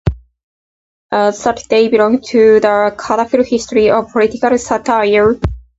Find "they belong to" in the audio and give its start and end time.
1.67-2.59